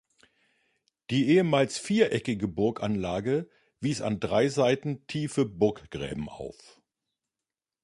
Die 1.11 1.27
ehemals 1.27 1.77
viereckige 1.77 2.47
Burganlage 2.47 3.47
wies 3.81 4.01
an 4.01 4.19
drei 4.19 4.47
Seiten 4.47 5.05
tiefe 5.05 5.45
Burggräben 5.45 6.27
auf. 6.27 6.81